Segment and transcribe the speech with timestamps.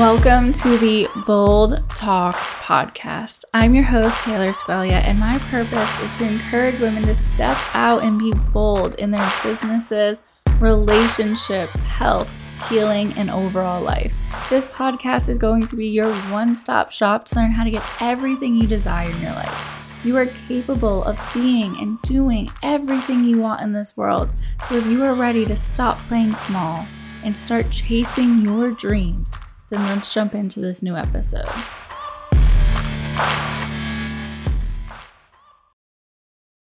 [0.00, 3.44] Welcome to the Bold Talks podcast.
[3.52, 8.02] I'm your host, Taylor Squeglia, and my purpose is to encourage women to step out
[8.02, 10.16] and be bold in their businesses,
[10.58, 12.30] relationships, health,
[12.70, 14.10] healing, and overall life.
[14.48, 17.84] This podcast is going to be your one stop shop to learn how to get
[18.00, 19.68] everything you desire in your life.
[20.02, 24.30] You are capable of being and doing everything you want in this world.
[24.66, 26.86] So if you are ready to stop playing small
[27.22, 29.30] and start chasing your dreams,
[29.70, 31.48] then let's jump into this new episode.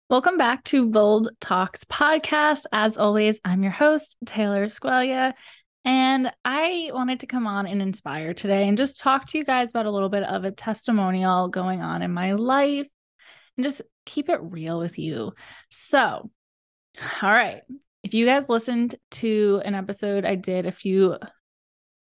[0.09, 2.64] Welcome back to Bold Talks podcast.
[2.72, 5.33] As always, I'm your host, Taylor Squeglia,
[5.84, 9.70] and I wanted to come on and inspire today and just talk to you guys
[9.70, 12.86] about a little bit of a testimonial going on in my life
[13.56, 15.33] and just keep it real with you.
[15.69, 16.30] So,
[17.22, 17.62] all right.
[18.05, 21.16] If you guys listened to an episode I did a few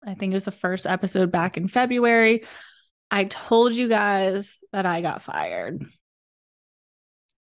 [0.06, 2.44] I think it was the first episode back in February.
[3.10, 5.86] I told you guys that I got fired.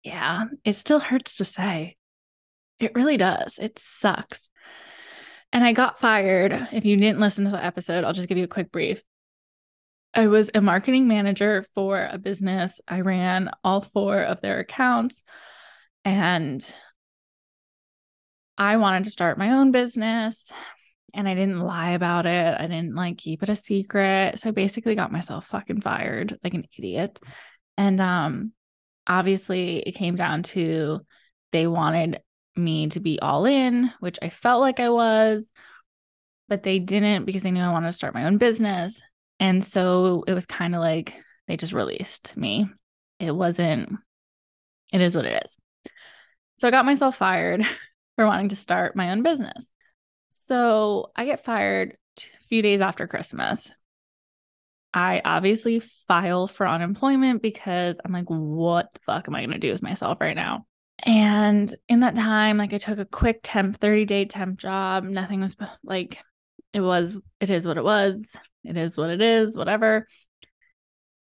[0.03, 1.95] Yeah, it still hurts to say.
[2.79, 3.57] It really does.
[3.59, 4.49] It sucks.
[5.51, 6.67] And I got fired.
[6.71, 9.01] If you didn't listen to the episode, I'll just give you a quick brief.
[10.13, 12.79] I was a marketing manager for a business.
[12.87, 15.23] I ran all four of their accounts
[16.05, 16.63] and
[18.57, 20.43] I wanted to start my own business
[21.13, 22.55] and I didn't lie about it.
[22.59, 24.39] I didn't like keep it a secret.
[24.39, 27.19] So I basically got myself fucking fired like an idiot.
[27.77, 28.53] And um
[29.05, 31.01] obviously it came down to
[31.51, 32.21] they wanted
[32.55, 35.43] me to be all in, which I felt like I was,
[36.47, 38.99] but they didn't because they knew I wanted to start my own business.
[39.39, 42.67] And so it was kind of like they just released me.
[43.19, 43.97] It wasn't
[44.91, 45.55] it is what it is.
[46.57, 47.63] So I got myself fired
[48.15, 49.67] for wanting to start my own business.
[50.45, 53.71] So I get fired a few days after Christmas.
[54.93, 59.57] I obviously file for unemployment because I'm like, what the fuck am I going to
[59.57, 60.65] do with myself right now?
[60.99, 65.05] And in that time, like I took a quick temp, 30 day temp job.
[65.05, 66.19] Nothing was like,
[66.73, 68.21] it was, it is what it was.
[68.65, 70.07] It is what it is, whatever.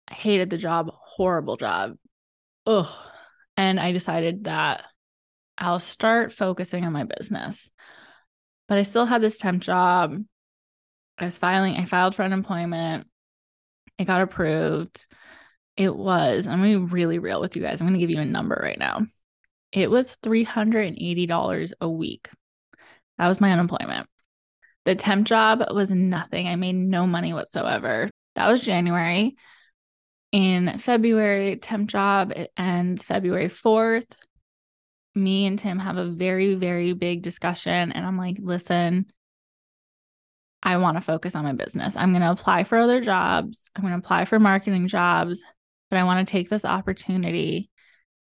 [0.08, 1.96] I hated the job, horrible job.
[2.66, 2.88] Ugh.
[3.56, 4.84] And I decided that
[5.60, 7.70] I'll start focusing on my business
[8.72, 10.16] but I still had this temp job.
[11.18, 13.06] I was filing, I filed for unemployment.
[13.98, 15.06] It got approved.
[15.76, 17.82] It was, I'm going to be really real with you guys.
[17.82, 19.08] I'm going to give you a number right now.
[19.74, 22.30] It was $380 a week.
[23.18, 24.08] That was my unemployment.
[24.86, 26.48] The temp job was nothing.
[26.48, 28.10] I made no money whatsoever.
[28.36, 29.36] That was January.
[30.32, 34.08] In February, temp job it ends February 4th
[35.16, 37.92] me and Tim have a very, very big discussion.
[37.92, 39.08] And I'm like, listen,
[40.64, 41.96] I want to focus on my business.
[41.96, 43.70] I'm going to apply for other jobs.
[43.76, 45.42] I'm going to apply for marketing jobs,
[45.90, 47.70] but I want to take this opportunity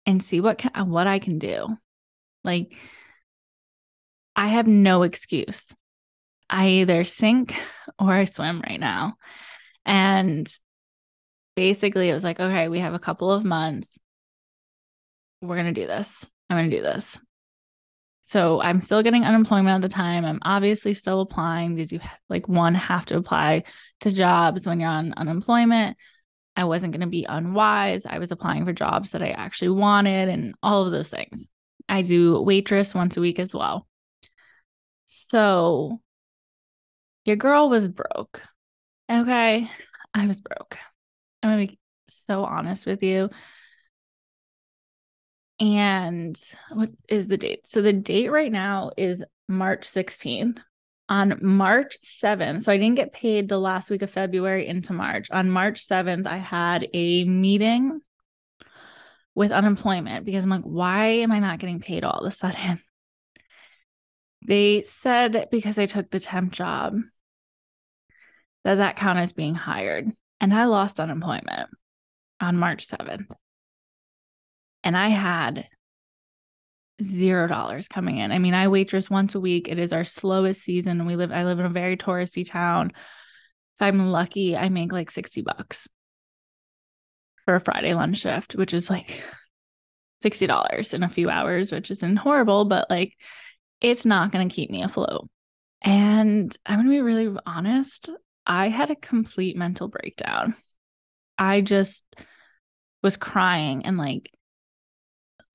[0.07, 1.69] and see what can, what I can do.
[2.43, 2.75] Like
[4.37, 5.73] I have no excuse.
[6.51, 7.55] I either sink
[7.99, 9.15] or I swim right now.
[9.87, 10.51] And
[11.57, 13.99] basically it was like, okay, we have a couple of months.
[15.41, 16.25] We're going to do this.
[16.55, 17.19] I'm going to do this.
[18.23, 20.25] So I'm still getting unemployment at the time.
[20.25, 23.65] I'm obviously still applying because you like one have to apply
[24.01, 25.97] to jobs when you're on unemployment.
[26.57, 28.07] I wasn't going to be unwise.
[28.07, 31.49] I was applying for jobs that I actually wanted and all of those things.
[31.89, 33.87] I do waitress once a week as well.
[35.05, 36.01] So
[37.25, 38.43] your girl was broke.
[39.11, 39.71] Okay.
[40.15, 40.79] I was broke.
[41.43, 41.79] I'm going to be
[42.09, 43.31] so honest with you.
[45.61, 46.41] And
[46.73, 47.67] what is the date?
[47.67, 50.59] So the date right now is March 16th.
[51.07, 55.31] On March 7th, so I didn't get paid the last week of February into March.
[55.31, 58.01] On March 7th, I had a meeting
[59.35, 62.81] with unemployment because I'm like, why am I not getting paid all of a sudden?
[64.47, 66.97] They said because I took the temp job
[68.65, 70.11] that that count as being hired.
[70.41, 71.69] And I lost unemployment
[72.41, 73.27] on March 7th
[74.85, 75.67] and I had
[77.03, 78.31] zero dollars coming in.
[78.31, 79.67] I mean, I waitress once a week.
[79.69, 81.07] It is our slowest season.
[81.07, 82.93] We live, I live in a very touristy town.
[82.95, 85.89] If I'm lucky, I make like 60 bucks
[87.45, 89.21] for a Friday lunch shift, which is like
[90.23, 93.15] $60 in a few hours, which isn't horrible, but like
[93.81, 95.29] it's not going to keep me afloat.
[95.83, 98.09] And I'm going to be really honest.
[98.47, 100.55] I had a complete mental breakdown.
[101.37, 102.05] I just
[103.03, 104.31] was crying and like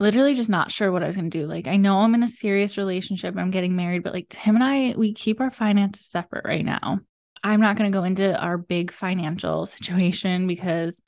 [0.00, 1.46] literally just not sure what I was going to do.
[1.46, 4.64] Like, I know I'm in a serious relationship, I'm getting married, but like Tim and
[4.64, 7.00] I, we keep our finances separate right now.
[7.44, 11.00] I'm not going to go into our big financial situation because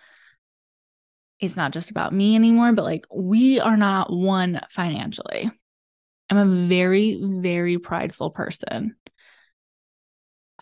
[1.41, 5.51] it's not just about me anymore, but like we are not one financially.
[6.31, 8.95] I'm a very, very prideful person.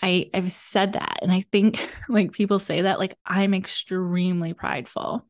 [0.02, 1.18] I, I've said that.
[1.22, 5.26] And I think like people say that, like I'm extremely prideful.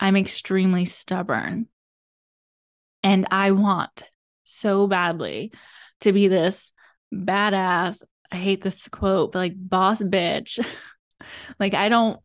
[0.00, 1.68] I'm extremely stubborn.
[3.04, 4.10] And I want
[4.42, 5.52] so badly
[6.00, 6.72] to be this
[7.12, 8.02] badass.
[8.32, 10.58] I hate this quote, but like boss bitch.
[11.60, 12.18] like I don't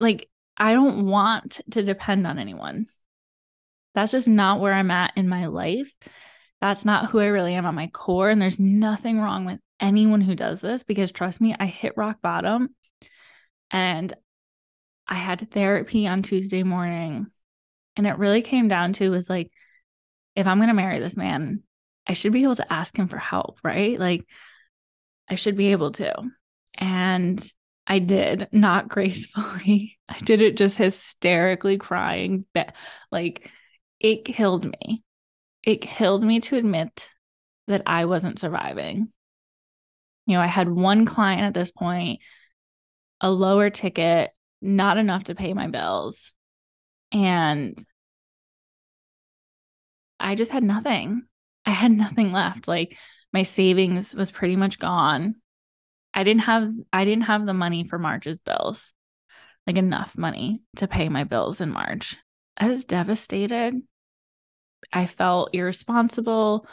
[0.00, 2.86] like I don't want to depend on anyone.
[3.94, 5.92] That's just not where I'm at in my life.
[6.60, 8.30] That's not who I really am at my core.
[8.30, 12.22] And there's nothing wrong with anyone who does this because trust me, I hit rock
[12.22, 12.74] bottom
[13.70, 14.12] and
[15.06, 17.26] I had therapy on Tuesday morning.
[17.96, 19.50] And it really came down to was like,
[20.36, 21.62] if I'm going to marry this man,
[22.06, 23.98] I should be able to ask him for help, right?
[23.98, 24.26] Like,
[25.28, 26.14] I should be able to.
[26.74, 27.42] And
[27.86, 29.98] I did, not gracefully.
[30.08, 32.44] I did it just hysterically crying.
[33.10, 33.50] Like,
[34.00, 35.02] it killed me.
[35.62, 37.10] It killed me to admit
[37.68, 39.08] that I wasn't surviving.
[40.26, 42.20] You know, I had one client at this point,
[43.20, 46.32] a lower ticket, not enough to pay my bills.
[47.12, 47.78] And
[50.24, 51.24] I just had nothing.
[51.66, 52.66] I had nothing left.
[52.66, 52.96] Like
[53.32, 55.36] my savings was pretty much gone.
[56.14, 58.92] I didn't have I didn't have the money for March's bills.
[59.66, 62.16] Like enough money to pay my bills in March.
[62.56, 63.74] I was devastated.
[64.92, 66.66] I felt irresponsible.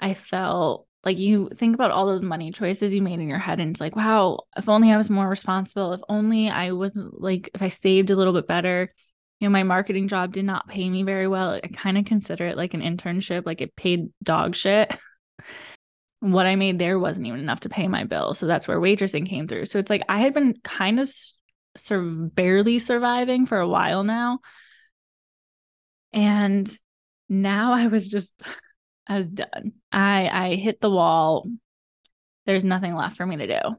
[0.00, 3.60] I felt like you think about all those money choices you made in your head
[3.60, 7.50] and it's like, wow, if only I was more responsible, if only I wasn't like
[7.54, 8.92] if I saved a little bit better,
[9.40, 11.60] you know, my marketing job did not pay me very well.
[11.62, 14.96] I kind of consider it like an internship, like it paid dog shit.
[16.20, 18.32] what I made there wasn't even enough to pay my bill.
[18.32, 19.66] So that's where waitressing came through.
[19.66, 21.12] So it's like I had been kind of
[21.76, 24.38] sur- barely surviving for a while now.
[26.14, 26.70] And
[27.28, 28.32] now I was just,
[29.06, 29.72] I was done.
[29.92, 31.46] I I hit the wall.
[32.46, 33.76] There's nothing left for me to do.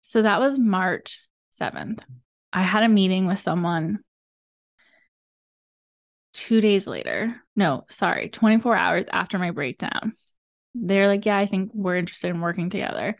[0.00, 1.20] So that was March
[1.60, 2.00] 7th.
[2.52, 4.00] I had a meeting with someone
[6.46, 7.34] two days later.
[7.56, 10.12] No, sorry, 24 hours after my breakdown.
[10.74, 13.16] They're like, Yeah, I think we're interested in working together.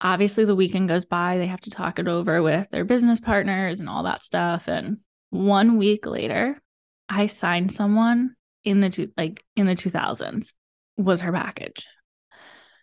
[0.00, 1.38] Obviously, the weekend goes by.
[1.38, 4.66] They have to talk it over with their business partners and all that stuff.
[4.66, 4.96] And
[5.30, 6.60] one week later,
[7.08, 8.34] I signed someone
[8.64, 10.52] in the two like in the 2000s
[10.96, 11.86] was her package.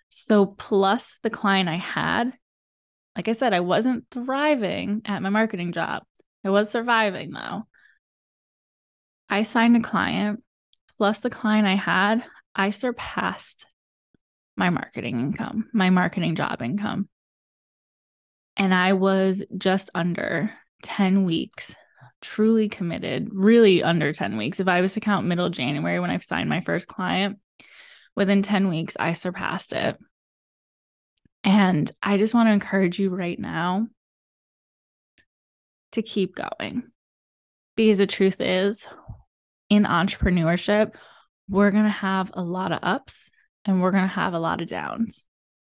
[0.07, 2.31] So plus the client I had,
[3.17, 6.03] like I said, I wasn't thriving at my marketing job.
[6.45, 7.63] I was surviving though.
[9.29, 10.43] I signed a client
[10.97, 12.23] plus the client I had,
[12.55, 13.65] I surpassed
[14.57, 17.07] my marketing income, my marketing job income.
[18.57, 20.51] And I was just under
[20.83, 21.73] 10 weeks
[22.21, 24.59] truly committed, really under 10 weeks.
[24.59, 27.39] If I was to count middle January when I signed my first client,
[28.15, 29.97] within 10 weeks, I surpassed it.
[31.43, 33.87] And I just want to encourage you right now
[35.93, 36.83] to keep going.
[37.77, 38.85] Because the truth is,
[39.69, 40.95] in entrepreneurship,
[41.47, 43.29] we're going to have a lot of ups
[43.65, 45.25] and we're going to have a lot of downs.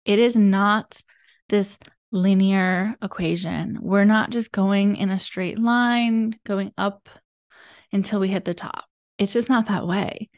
[0.05, 1.01] It is not
[1.49, 1.77] this
[2.11, 3.77] linear equation.
[3.81, 7.09] We're not just going in a straight line, going up
[7.91, 8.85] until we hit the top.
[9.17, 10.29] It's just not that way.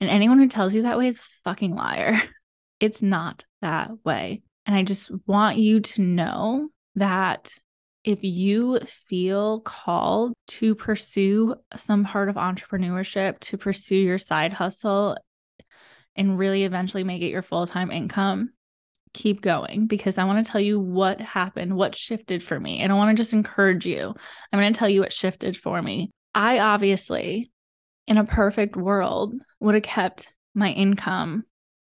[0.00, 2.20] And anyone who tells you that way is a fucking liar.
[2.80, 4.42] It's not that way.
[4.66, 7.52] And I just want you to know that
[8.04, 15.16] if you feel called to pursue some part of entrepreneurship, to pursue your side hustle,
[16.16, 18.50] and really eventually make it your full time income,
[19.14, 22.80] keep going because I want to tell you what happened, what shifted for me.
[22.80, 24.14] And I want to just encourage you.
[24.52, 26.10] I'm going to tell you what shifted for me.
[26.34, 27.52] I obviously,
[28.06, 31.44] in a perfect world, would have kept my income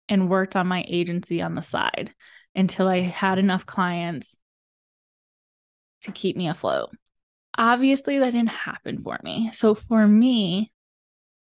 [0.08, 2.12] and worked on my agency on the side
[2.54, 4.36] until I had enough clients
[6.06, 6.90] to keep me afloat.
[7.56, 9.50] Obviously, that didn't happen for me.
[9.52, 10.72] So, for me,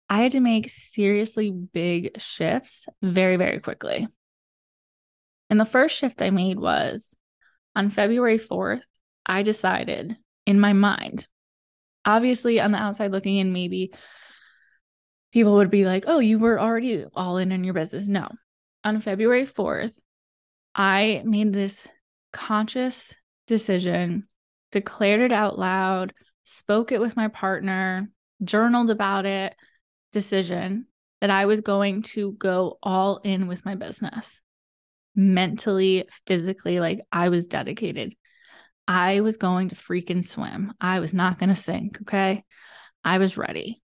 [0.08, 4.06] I had to make seriously big shifts very, very quickly.
[5.50, 7.14] And the first shift I made was
[7.74, 8.82] on February 4th,
[9.24, 11.26] I decided in my mind,
[12.04, 13.92] obviously on the outside looking in, maybe
[15.32, 18.06] people would be like, oh, you were already all in in your business.
[18.08, 18.28] No.
[18.84, 19.98] On February 4th,
[20.74, 21.86] I made this
[22.32, 23.14] conscious
[23.46, 24.28] decision
[24.72, 28.10] declared it out loud, spoke it with my partner,
[28.44, 29.54] journaled about it,
[30.12, 30.86] decision
[31.20, 34.40] that I was going to go all in with my business.
[35.16, 38.14] mentally, physically, like I was dedicated.
[38.86, 40.72] I was going to freaking swim.
[40.80, 41.98] I was not going to sink.
[42.02, 42.44] Okay.
[43.02, 43.82] I was ready.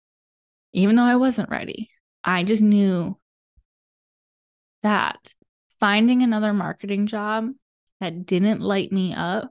[0.73, 1.91] Even though I wasn't ready,
[2.23, 3.19] I just knew
[4.83, 5.35] that
[5.81, 7.51] finding another marketing job
[8.01, 9.51] that didn't light me up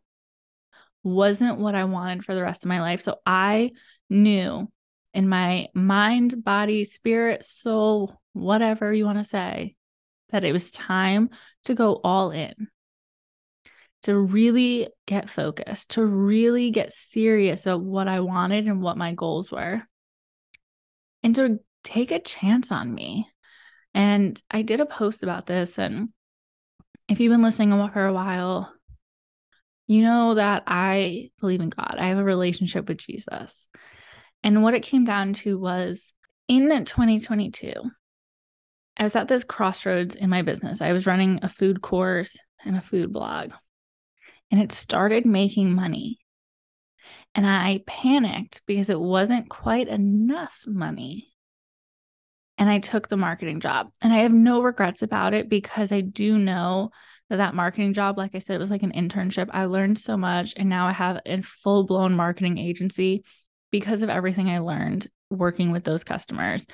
[1.04, 3.02] wasn't what I wanted for the rest of my life.
[3.02, 3.72] So I
[4.10, 4.72] knew
[5.14, 9.76] in my mind, body, spirit, soul, whatever you want to say,
[10.30, 11.30] that it was time
[11.66, 12.54] to go all in,
[14.04, 19.14] to really get focused, to really get serious about what I wanted and what my
[19.14, 19.84] goals were,
[21.24, 23.28] and to take a chance on me.
[23.94, 25.78] And I did a post about this.
[25.78, 26.10] And
[27.10, 28.74] if you've been listening for a while,
[29.92, 31.98] you know that I believe in God.
[32.00, 33.68] I have a relationship with Jesus.
[34.42, 36.14] And what it came down to was
[36.48, 37.74] in 2022,
[38.96, 40.82] I was at this crossroads in my business.
[40.82, 43.52] I was running a food course and a food blog,
[44.50, 46.20] and it started making money.
[47.36, 51.34] And I panicked because it wasn't quite enough money.
[52.58, 53.90] And I took the marketing job.
[54.02, 56.92] And I have no regrets about it because I do know
[57.38, 59.50] that marketing job, like I said, it was like an internship.
[59.52, 60.54] I learned so much.
[60.58, 63.24] And now I have a full blown marketing agency
[63.72, 66.66] because of everything I learned working with those customers.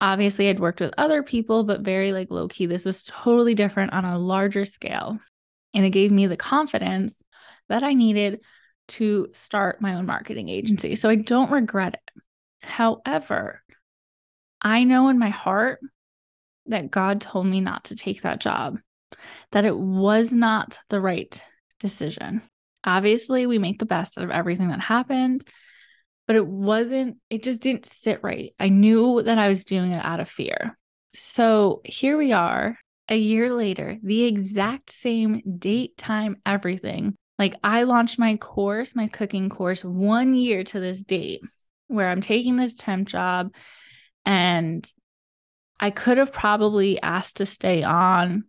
[0.00, 2.66] Obviously, I'd worked with other people, but very like low key.
[2.66, 5.18] This was totally different on a larger scale.
[5.72, 7.20] And it gave me the confidence
[7.68, 8.40] that I needed
[8.88, 10.94] to start my own marketing agency.
[10.94, 12.22] So I don't regret it.
[12.60, 13.62] However,
[14.60, 15.80] I know in my heart
[16.66, 18.78] that God told me not to take that job,
[19.52, 21.42] that it was not the right
[21.80, 22.42] decision.
[22.84, 25.44] Obviously, we make the best out of everything that happened
[26.26, 28.52] but it wasn't, it just didn't sit right.
[28.58, 30.76] I knew that I was doing it out of fear.
[31.14, 32.76] So here we are,
[33.08, 37.14] a year later, the exact same date, time, everything.
[37.38, 41.42] Like I launched my course, my cooking course, one year to this date
[41.86, 43.54] where I'm taking this temp job
[44.24, 44.90] and
[45.78, 48.44] I could have probably asked to stay on,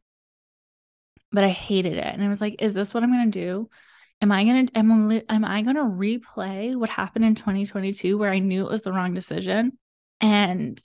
[1.31, 2.05] but I hated it.
[2.05, 3.69] And I was like, is this what I'm going to do?
[4.21, 8.31] am I going to am, am I going to replay what happened in 2022 where
[8.31, 9.77] I knew it was the wrong decision
[10.21, 10.81] and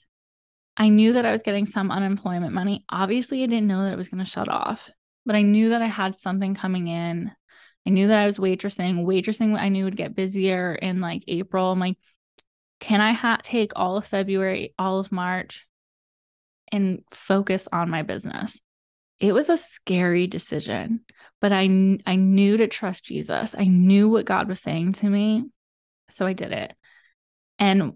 [0.75, 2.83] I knew that I was getting some unemployment money.
[2.89, 4.89] Obviously, I didn't know that it was going to shut off,
[5.25, 7.31] but I knew that I had something coming in.
[7.85, 9.03] I knew that I was waitressing.
[9.03, 11.71] Waitressing, I knew would get busier in like April.
[11.71, 11.97] I'm like,
[12.79, 15.67] can I ha- take all of February, all of March,
[16.71, 18.57] and focus on my business?
[19.23, 20.99] It was a scary decision,
[21.39, 23.55] but I I knew to trust Jesus.
[23.57, 25.45] I knew what God was saying to me,
[26.09, 26.73] so I did it.
[27.57, 27.93] And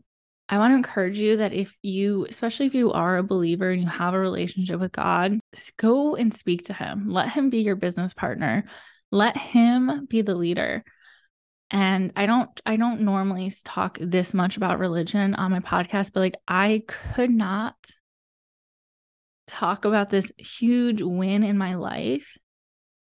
[0.47, 3.81] I want to encourage you that if you, especially if you are a believer and
[3.81, 5.37] you have a relationship with God,
[5.75, 7.09] go and speak to him.
[7.09, 8.63] Let him be your business partner.
[9.11, 10.85] Let him be the leader.
[11.71, 16.21] And I don't I don't normally talk this much about religion on my podcast, but
[16.21, 17.75] like I could not
[19.47, 22.37] talk about this huge win in my life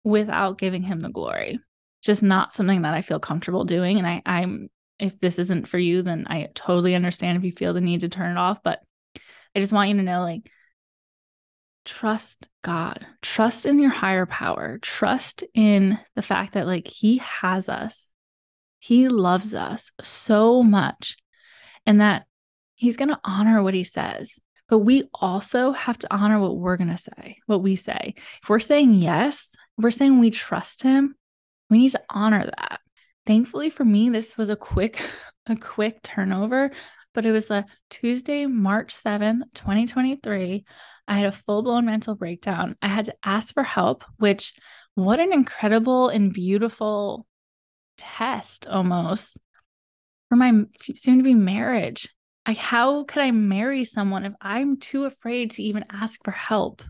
[0.05, 1.61] without giving him the glory.
[2.03, 3.99] Just not something that I feel comfortable doing.
[3.99, 7.75] And I, I'm, if this isn't for you, then I totally understand if you feel
[7.75, 8.63] the need to turn it off.
[8.63, 8.81] But
[9.55, 10.51] I just want you to know like,
[11.85, 17.69] trust God, trust in your higher power, trust in the fact that like He has
[17.69, 18.07] us,
[18.79, 21.17] He loves us so much,
[21.87, 22.27] and that
[22.75, 24.39] He's going to honor what He says.
[24.71, 28.15] But we also have to honor what we're going to say, what we say.
[28.43, 31.17] If we're saying yes, we're saying we trust him,
[31.69, 32.81] we need to honor that.
[33.27, 35.03] Thankfully for me, this was a quick,
[35.47, 36.71] a quick turnover,
[37.13, 40.65] but it was a Tuesday, March 7th, 2023.
[41.09, 42.77] I had a full blown mental breakdown.
[42.81, 44.55] I had to ask for help, which,
[44.95, 47.27] what an incredible and beautiful
[47.99, 49.39] test almost
[50.29, 50.53] for my
[50.95, 52.09] soon to be marriage.
[52.51, 56.83] Like, how could I marry someone if I'm too afraid to even ask for help?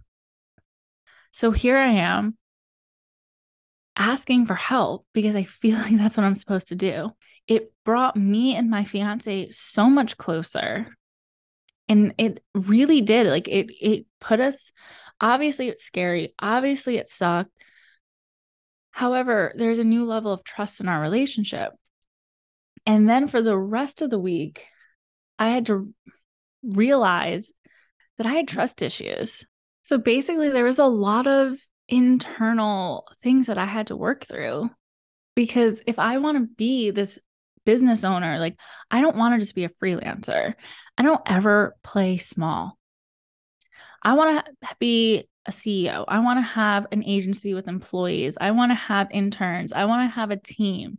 [1.32, 2.38] So here I am
[3.94, 7.10] asking for help because I feel like that's what I'm supposed to do.
[7.46, 10.96] It brought me and my fiance so much closer.
[11.90, 13.26] And it really did.
[13.26, 14.72] Like it it put us
[15.20, 16.32] obviously it's scary.
[16.38, 17.52] Obviously it sucked.
[18.92, 21.74] However, there's a new level of trust in our relationship.
[22.86, 24.66] And then for the rest of the week,
[25.40, 25.92] I had to
[26.62, 27.50] realize
[28.18, 28.54] that I had mm-hmm.
[28.54, 29.44] trust issues.
[29.82, 34.70] So basically, there was a lot of internal things that I had to work through.
[35.34, 37.18] Because if I want to be this
[37.64, 38.58] business owner, like
[38.90, 40.54] I don't want to just be a freelancer,
[40.98, 42.76] I don't ever play small.
[44.02, 46.04] I want to be a CEO.
[46.06, 48.36] I want to have an agency with employees.
[48.40, 49.72] I want to have interns.
[49.72, 50.98] I want to have a team.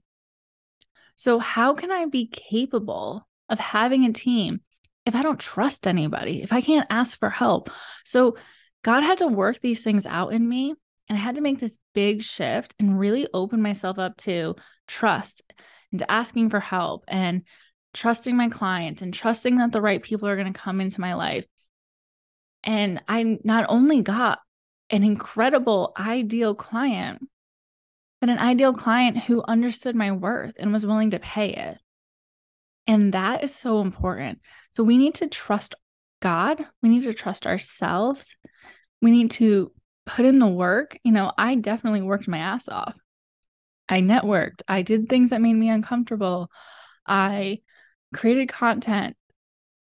[1.15, 4.61] So, how can I be capable of having a team
[5.05, 7.69] if I don't trust anybody, if I can't ask for help?
[8.05, 8.37] So,
[8.83, 10.73] God had to work these things out in me.
[11.07, 14.55] And I had to make this big shift and really open myself up to
[14.87, 15.43] trust
[15.91, 17.43] and to asking for help and
[17.93, 21.13] trusting my clients and trusting that the right people are going to come into my
[21.13, 21.45] life.
[22.63, 24.39] And I not only got
[24.89, 27.27] an incredible, ideal client,
[28.19, 31.77] but an ideal client who understood my worth and was willing to pay it.
[32.87, 34.39] And that is so important.
[34.71, 35.75] So we need to trust
[36.21, 36.65] God.
[36.81, 38.35] We need to trust ourselves.
[39.01, 39.71] We need to
[40.05, 40.97] put in the work.
[41.03, 42.95] You know, I definitely worked my ass off.
[43.87, 44.61] I networked.
[44.67, 46.49] I did things that made me uncomfortable.
[47.05, 47.59] I
[48.13, 49.15] created content.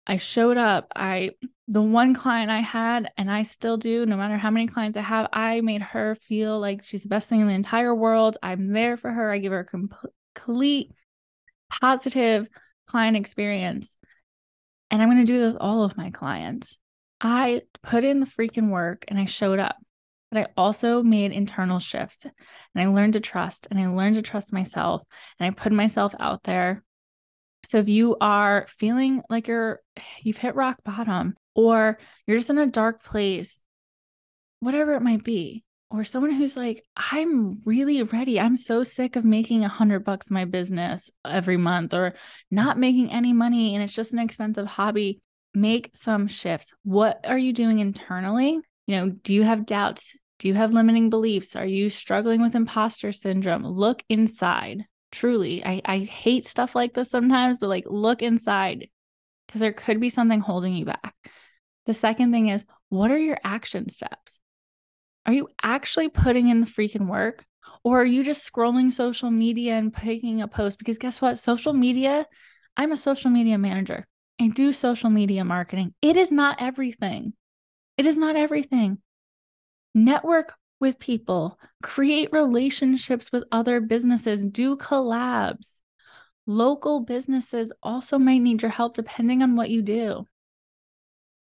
[0.06, 0.88] I showed up.
[0.96, 1.32] I
[1.68, 5.02] the one client I had, and I still do, no matter how many clients I
[5.02, 8.36] have, I made her feel like she's the best thing in the entire world.
[8.42, 9.30] I'm there for her.
[9.30, 9.68] I give her
[10.34, 10.90] complete
[11.70, 12.48] positive
[12.90, 13.96] client experience.
[14.90, 16.76] And I'm going to do this with all of my clients.
[17.20, 19.76] I put in the freaking work and I showed up,
[20.30, 22.32] but I also made internal shifts and
[22.74, 25.02] I learned to trust and I learned to trust myself
[25.38, 26.82] and I put myself out there.
[27.68, 29.80] So if you are feeling like you're,
[30.22, 33.60] you've hit rock bottom or you're just in a dark place,
[34.58, 38.38] whatever it might be, or someone who's like, I'm really ready.
[38.38, 42.14] I'm so sick of making a hundred bucks my business every month or
[42.50, 45.20] not making any money and it's just an expensive hobby.
[45.52, 46.72] Make some shifts.
[46.84, 48.60] What are you doing internally?
[48.86, 50.14] You know, do you have doubts?
[50.38, 51.56] Do you have limiting beliefs?
[51.56, 53.66] Are you struggling with imposter syndrome?
[53.66, 54.84] Look inside.
[55.10, 58.88] Truly, I, I hate stuff like this sometimes, but like look inside
[59.46, 61.14] because there could be something holding you back.
[61.86, 64.39] The second thing is, what are your action steps?
[65.26, 67.44] Are you actually putting in the freaking work?
[67.84, 70.78] Or are you just scrolling social media and picking a post?
[70.78, 71.38] Because guess what?
[71.38, 72.26] Social media,
[72.76, 74.06] I'm a social media manager.
[74.40, 75.94] I do social media marketing.
[76.00, 77.34] It is not everything.
[77.96, 78.98] It is not everything.
[79.94, 85.68] Network with people, create relationships with other businesses, do collabs.
[86.46, 90.26] Local businesses also might need your help depending on what you do.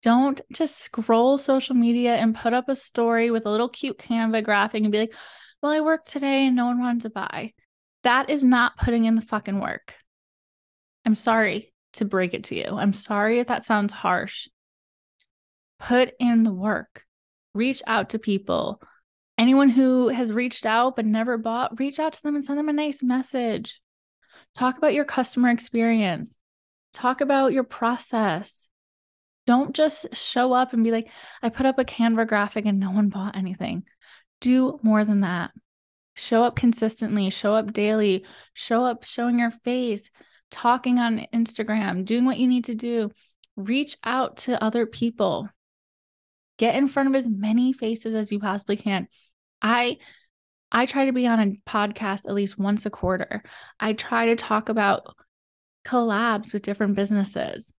[0.03, 4.45] Don't just scroll social media and put up a story with a little cute Canva
[4.45, 5.15] graphic and be like,
[5.61, 7.53] well, I worked today and no one wanted to buy.
[8.05, 9.97] That is not putting in the fucking work.
[11.05, 12.77] I'm sorry to break it to you.
[12.77, 14.47] I'm sorry if that sounds harsh.
[15.81, 17.05] Put in the work,
[17.55, 18.81] reach out to people.
[19.37, 22.69] Anyone who has reached out but never bought, reach out to them and send them
[22.69, 23.81] a nice message.
[24.55, 26.37] Talk about your customer experience,
[26.93, 28.68] talk about your process
[29.49, 31.09] don't just show up and be like,
[31.43, 33.85] I put up a Canva graphic and no one bought anything.
[34.43, 35.53] Do more than that.
[36.13, 40.11] Show up consistently, show up daily, show up showing your face,
[40.51, 43.11] talking on Instagram, doing what you need to do.
[43.57, 45.49] Reach out to other people.
[46.59, 49.09] Get in front of as many faces as you possibly can.
[49.63, 49.97] I
[50.71, 53.43] I try to be on a podcast at least once a quarter.
[53.81, 55.17] I try to talk about
[55.87, 57.73] collabs with different businesses.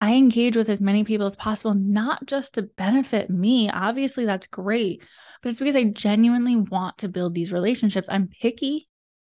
[0.00, 3.70] I engage with as many people as possible, not just to benefit me.
[3.70, 5.02] Obviously, that's great,
[5.42, 8.08] but it's because I genuinely want to build these relationships.
[8.10, 8.88] I'm picky.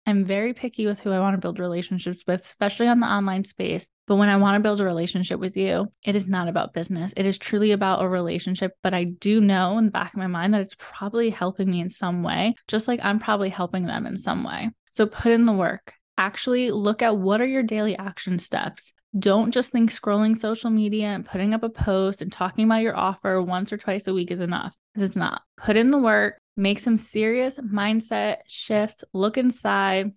[0.05, 3.43] I'm very picky with who I want to build relationships with, especially on the online
[3.43, 3.87] space.
[4.07, 7.13] But when I want to build a relationship with you, it is not about business.
[7.15, 8.71] It is truly about a relationship.
[8.81, 11.79] But I do know in the back of my mind that it's probably helping me
[11.79, 14.71] in some way, just like I'm probably helping them in some way.
[14.91, 15.93] So put in the work.
[16.17, 18.93] Actually, look at what are your daily action steps.
[19.17, 22.95] Don't just think scrolling social media and putting up a post and talking about your
[22.95, 24.75] offer once or twice a week is enough.
[24.95, 25.41] It's not.
[25.57, 30.11] Put in the work, make some serious mindset shifts, look inside.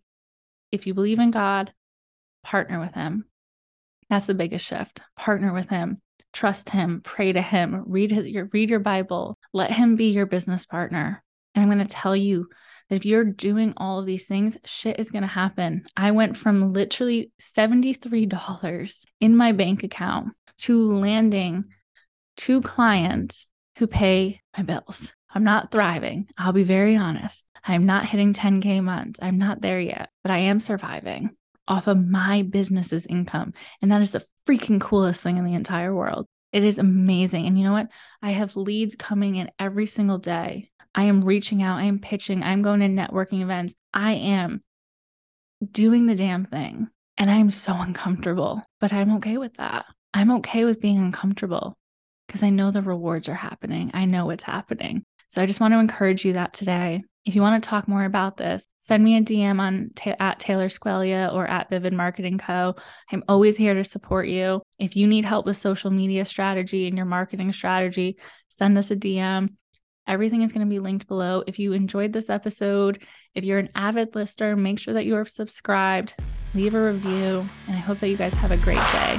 [0.70, 1.72] If you believe in God,
[2.42, 3.24] partner with Him.
[4.10, 5.00] That's the biggest shift.
[5.16, 6.02] Partner with Him,
[6.34, 10.26] trust Him, pray to Him, read his, your read your Bible, let Him be your
[10.26, 11.22] business partner.
[11.54, 12.48] And I'm going to tell you
[12.88, 15.84] that if you're doing all of these things, shit is going to happen.
[15.96, 21.64] I went from literally $73 in my bank account to landing
[22.36, 23.46] two clients
[23.78, 25.12] who pay my bills.
[25.34, 26.28] I'm not thriving.
[26.36, 27.46] I'll be very honest.
[27.64, 29.18] I'm not hitting 10K months.
[29.22, 31.30] I'm not there yet, but I am surviving
[31.68, 33.54] off of my business's income.
[33.80, 36.26] And that is the freaking coolest thing in the entire world.
[36.52, 37.46] It is amazing.
[37.46, 37.88] And you know what?
[38.20, 42.42] I have leads coming in every single day I am reaching out, I am pitching,
[42.42, 43.74] I'm going to networking events.
[43.94, 44.62] I am
[45.70, 46.88] doing the damn thing.
[47.18, 49.86] And I'm so uncomfortable, but I'm okay with that.
[50.14, 51.76] I'm okay with being uncomfortable
[52.26, 53.90] because I know the rewards are happening.
[53.94, 55.04] I know it's happening.
[55.28, 57.02] So I just want to encourage you that today.
[57.24, 60.68] If you want to talk more about this, send me a DM on at Taylor
[60.68, 62.74] Squeglia or at Vivid Marketing Co.
[63.10, 64.60] I'm always here to support you.
[64.78, 68.16] If you need help with social media strategy and your marketing strategy,
[68.48, 69.50] send us a DM.
[70.06, 71.44] Everything is going to be linked below.
[71.46, 73.02] If you enjoyed this episode,
[73.34, 76.14] if you're an avid listener, make sure that you are subscribed,
[76.54, 79.18] leave a review, and I hope that you guys have a great day.